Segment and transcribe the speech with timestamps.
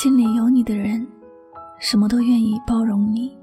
[0.00, 1.04] 心里有你的人，
[1.80, 3.36] 什么都愿意包容你；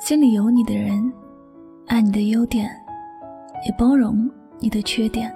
[0.00, 1.12] 心里有你的人，
[1.86, 2.68] 爱你的优点，
[3.66, 4.28] 也包容
[4.58, 5.32] 你的缺点。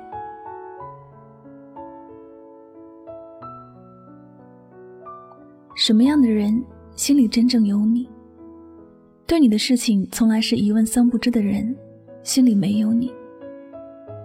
[5.76, 6.64] 什么样的人
[6.96, 8.08] 心里真正有你？
[9.26, 11.76] 对你的事情从来是一问三不知的人，
[12.22, 13.08] 心里没有你；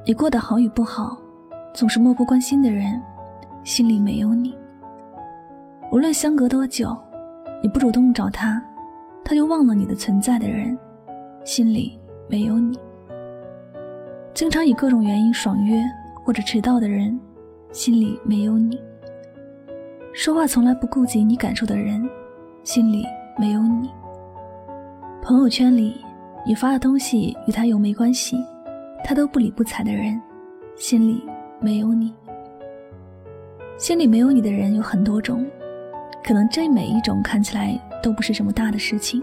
[0.05, 1.17] 你过得好与不好，
[1.73, 2.99] 总是漠不关心的人，
[3.67, 4.57] 心里没有你。
[5.91, 6.97] 无论相隔多久，
[7.61, 8.63] 你不主动找他，
[9.25, 10.75] 他就忘了你的存在的人，
[11.43, 11.99] 心里
[12.29, 12.79] 没有你。
[14.33, 15.83] 经常以各种原因爽约
[16.23, 17.19] 或者迟到的人，
[17.73, 18.79] 心里没有你。
[20.13, 22.09] 说话从来不顾及你感受的人，
[22.63, 23.05] 心里
[23.37, 23.89] 没有你。
[25.21, 25.99] 朋友圈里
[26.45, 28.37] 你发的东西与他有没关系，
[29.03, 30.17] 他都不理不睬的人，
[30.77, 31.21] 心里
[31.59, 32.13] 没有你。
[33.77, 35.45] 心里没有你的人有很多种，
[36.23, 39.21] 可能这每一种看起来都不是什么大的事情，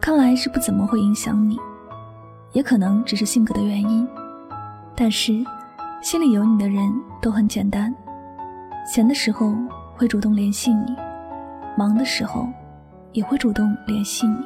[0.00, 1.58] 看来是不怎么会影响你，
[2.52, 4.08] 也可能只是性格的原因。
[4.96, 5.44] 但是，
[6.00, 7.94] 心里有你的人都很简单。
[8.90, 9.54] 闲的时候
[9.94, 10.96] 会主动联系你，
[11.76, 12.48] 忙的时候
[13.12, 14.38] 也会主动联系你。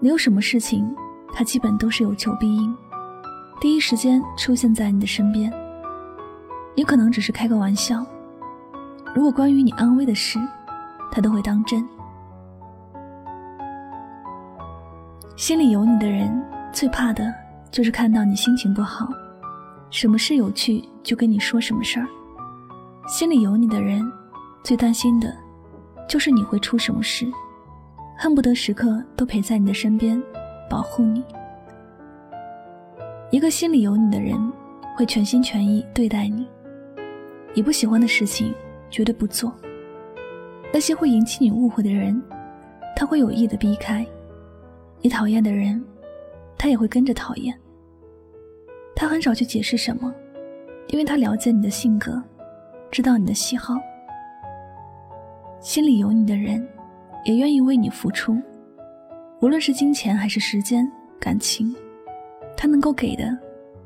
[0.00, 0.92] 你有什么事情，
[1.32, 2.76] 他基本都是有求必应，
[3.60, 5.52] 第一时间出现在你的身边。
[6.74, 8.04] 也可能只是开个玩笑，
[9.14, 10.38] 如果关于你安危的事，
[11.10, 11.86] 他都会当真。
[15.36, 16.42] 心里有你的人，
[16.72, 17.32] 最怕的
[17.70, 19.08] 就是看到你心情不好，
[19.90, 22.06] 什么事有趣就跟你说什么事儿。
[23.06, 24.10] 心里有你的人，
[24.62, 25.34] 最担心的，
[26.08, 27.26] 就是你会出什么事，
[28.16, 30.22] 恨不得时刻都陪在你的身边，
[30.70, 31.24] 保护你。
[33.30, 34.38] 一个心里有你的人，
[34.96, 36.46] 会全心全意对待你。
[37.54, 38.54] 你不喜欢的事情，
[38.90, 39.50] 绝对不做；
[40.72, 42.20] 那些会引起你误会的人，
[42.96, 44.04] 他会有意的避开；
[45.00, 45.84] 你讨厌的人，
[46.56, 47.56] 他也会跟着讨厌。
[48.94, 50.14] 他很少去解释什么，
[50.88, 52.22] 因为他了解你的性格。
[52.90, 53.74] 知道你的喜好，
[55.60, 56.66] 心里有你的人，
[57.24, 58.36] 也愿意为你付出，
[59.40, 60.86] 无论是金钱还是时间、
[61.18, 61.74] 感情，
[62.54, 63.34] 他能够给的，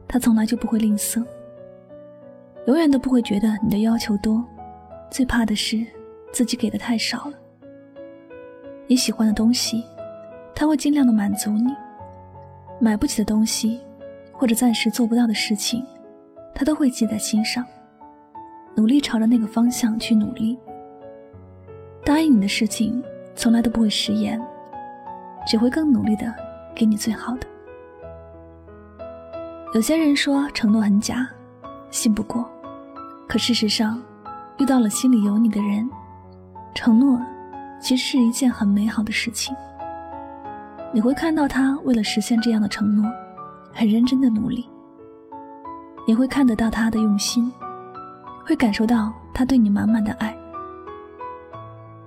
[0.08, 1.24] 他从来就不会吝啬，
[2.66, 4.44] 永远都不会觉得你的要求多，
[5.10, 5.86] 最怕的是
[6.32, 7.32] 自己给的太少了。
[8.88, 9.84] 你喜欢的东西，
[10.54, 11.72] 他会尽量的满足你；
[12.80, 13.80] 买不起的东西，
[14.32, 15.84] 或者暂时做不到的事情，
[16.54, 17.64] 他都会记在心上。
[18.74, 20.58] 努力朝着那个方向去努力。
[22.04, 23.02] 答应你的事情
[23.34, 24.40] 从来都不会食言，
[25.46, 26.34] 只会更努力的
[26.74, 27.46] 给你最好的。
[29.72, 31.28] 有些人说承诺很假，
[31.90, 32.48] 信不过。
[33.28, 34.00] 可事实上，
[34.58, 35.88] 遇到了心里有你的人，
[36.74, 37.20] 承诺
[37.80, 39.54] 其实是一件很美好的事情。
[40.92, 43.04] 你会看到他为了实现这样的承诺，
[43.72, 44.68] 很认真的努力。
[46.06, 47.52] 你会看得到他的用心。
[48.48, 50.32] 会感受到他对你满满的爱，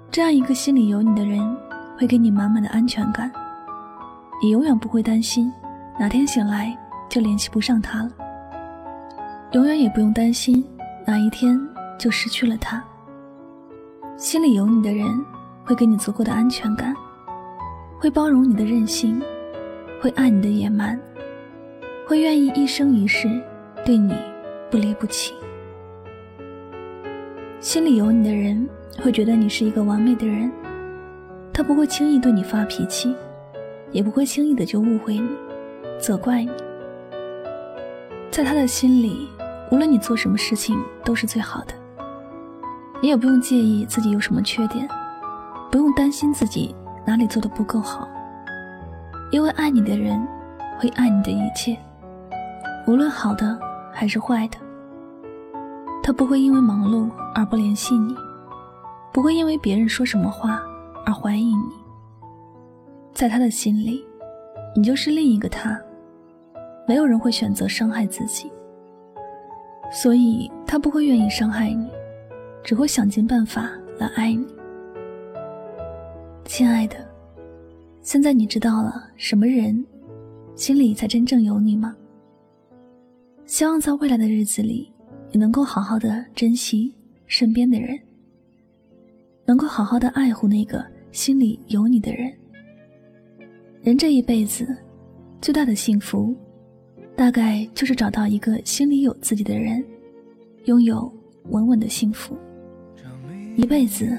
[0.10, 1.54] 这样一个心里有你的人，
[2.00, 3.30] 会给你满满的安全感。
[4.42, 5.52] 你永远不会担心
[6.00, 6.74] 哪天醒来
[7.10, 8.12] 就联系不上他了，
[9.52, 10.66] 永远也不用担心
[11.06, 11.60] 哪一天
[11.98, 12.84] 就失去了他。
[14.18, 15.08] 心里有你的人，
[15.64, 16.94] 会给你足够的安全感，
[17.98, 19.22] 会包容你的任性，
[20.02, 21.00] 会爱你的野蛮，
[22.08, 23.28] 会愿意一生一世
[23.86, 24.14] 对你
[24.70, 25.34] 不离不弃。
[27.60, 28.68] 心里有你的人
[29.02, 30.52] 会觉得你是一个完美的人，
[31.54, 33.16] 他不会轻易对你发脾气，
[33.92, 35.30] 也不会轻易的就误会你、
[36.00, 36.52] 责怪你。
[38.32, 39.28] 在他的心里，
[39.72, 41.74] 无论你做什么事情都是最好的，
[43.02, 44.88] 你也不用介意自己有什么缺点，
[45.72, 46.76] 不用担心自己
[47.06, 48.08] 哪里做的不够好，
[49.32, 50.20] 因为爱你的人
[50.80, 51.78] 会爱你的一切，
[52.88, 53.58] 无论好的
[53.94, 54.58] 还是坏的。
[56.02, 58.16] 他不会因为忙碌而不联系你，
[59.14, 60.60] 不会因为别人说什么话
[61.06, 61.74] 而怀疑你。
[63.14, 64.04] 在他的心里，
[64.76, 65.80] 你就是另一个他。
[66.88, 68.52] 没有人会选择伤害自己，
[69.92, 71.88] 所以他不会愿意伤害你，
[72.64, 74.46] 只会想尽办法来爱你。
[76.46, 76.98] 亲爱的，
[78.02, 79.86] 现在你知道了什么人
[80.56, 81.96] 心里才真正有你吗？
[83.46, 84.92] 希望在未来的日子里。
[85.32, 86.92] 你能够好好的珍惜
[87.28, 87.96] 身边的人，
[89.46, 92.34] 能够好好的爱护那个心里有你的人。
[93.84, 94.76] 人这一辈子，
[95.40, 96.36] 最大的幸福，
[97.20, 99.84] 大概就是找到一个心里有自己的人，
[100.64, 101.12] 拥有
[101.50, 102.38] 稳稳的幸福，
[103.58, 104.18] 一辈子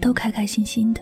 [0.00, 1.00] 都开开心心的。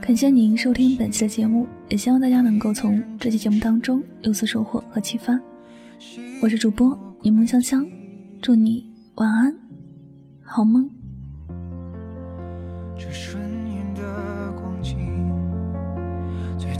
[0.00, 5.36] 感谢您收听本期的节目，也希望大家能够从这期节目当中有所收获和启发。
[6.40, 7.84] 我是主播柠檬香香，
[8.40, 9.52] 祝你晚安，
[10.40, 10.88] 好梦。
[12.96, 13.42] 这瞬
[13.72, 14.96] 眼的光景，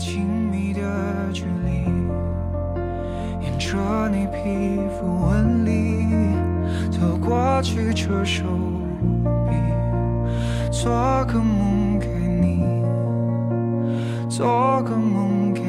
[0.07, 0.81] 亲密的
[1.33, 1.81] 距离，
[3.43, 3.75] 沿着
[4.09, 6.05] 你皮肤纹理
[6.91, 8.43] 走过去，这手
[9.49, 9.55] 臂，
[10.71, 10.93] 做
[11.25, 12.07] 个梦给
[12.39, 12.63] 你。
[14.29, 15.61] 做个梦给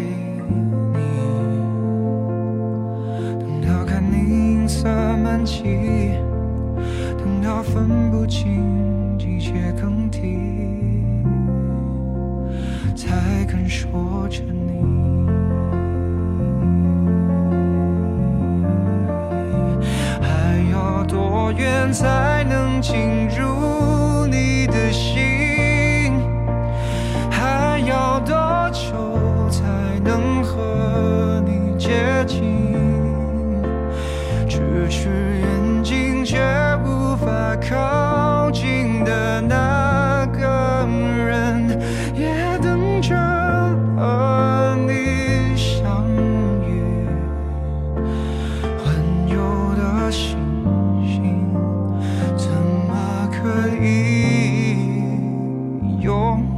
[0.93, 0.99] 你，
[3.41, 4.87] 等到看你银色
[5.17, 6.11] 满际，
[7.17, 10.86] 等到分不清季节更替，
[12.97, 15.27] 才肯说着你。
[20.23, 23.56] 还要多远才能进入
[56.07, 56.56] You're.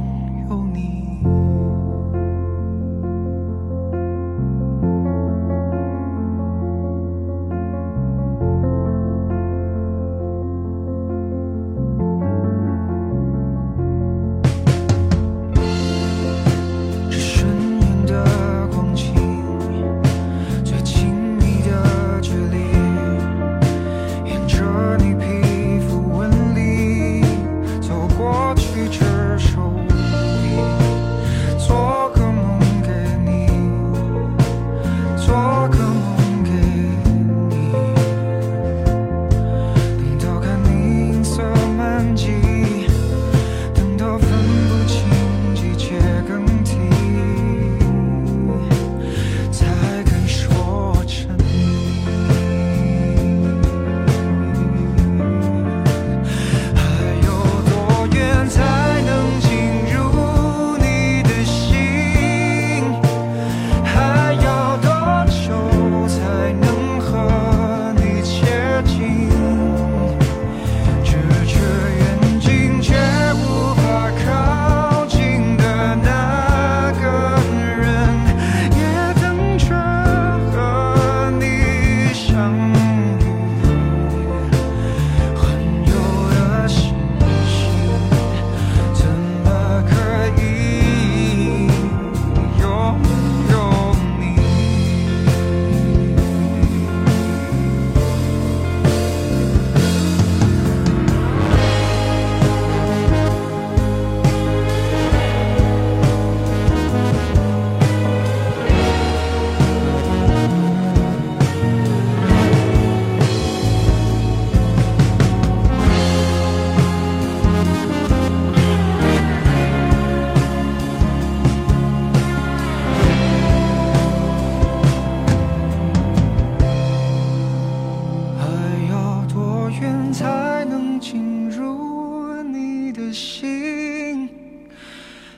[133.13, 134.29] 心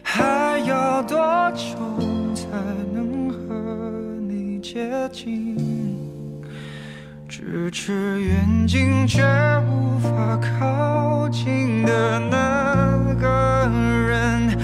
[0.01, 1.17] 还要多
[1.55, 1.75] 久
[2.35, 2.47] 才
[2.93, 5.57] 能和你接近？
[7.29, 9.23] 咫尺远近却
[9.67, 13.69] 无法靠近的那个
[14.07, 14.57] 人。